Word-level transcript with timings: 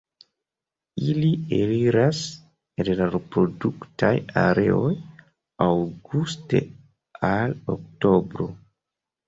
Ili 1.11 1.27
eliras 1.57 2.21
el 2.85 2.89
la 3.01 3.09
reproduktaj 3.17 4.11
areoj 4.47 4.91
aŭguste 5.69 6.65
al 7.33 7.57
oktobro. 7.79 8.53